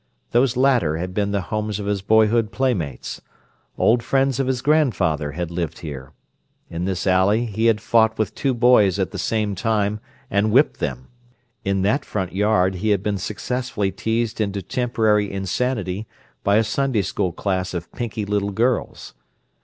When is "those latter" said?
0.31-0.97